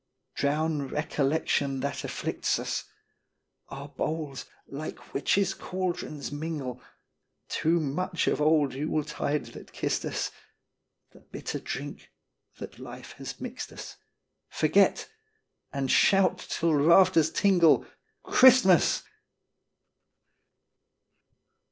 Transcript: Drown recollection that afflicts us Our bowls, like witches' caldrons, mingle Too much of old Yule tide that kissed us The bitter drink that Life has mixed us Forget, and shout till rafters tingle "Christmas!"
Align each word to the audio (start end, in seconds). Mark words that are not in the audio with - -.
Drown 0.33 0.87
recollection 0.87 1.81
that 1.81 2.03
afflicts 2.03 2.57
us 2.57 2.85
Our 3.69 3.87
bowls, 3.87 4.45
like 4.65 5.13
witches' 5.13 5.53
caldrons, 5.53 6.31
mingle 6.31 6.81
Too 7.49 7.79
much 7.79 8.25
of 8.25 8.41
old 8.41 8.73
Yule 8.73 9.03
tide 9.03 9.45
that 9.53 9.73
kissed 9.73 10.03
us 10.03 10.31
The 11.11 11.19
bitter 11.19 11.59
drink 11.59 12.09
that 12.57 12.79
Life 12.79 13.11
has 13.19 13.39
mixed 13.39 13.71
us 13.71 13.97
Forget, 14.49 15.07
and 15.71 15.91
shout 15.91 16.39
till 16.49 16.73
rafters 16.73 17.29
tingle 17.29 17.85
"Christmas!" 18.23 19.03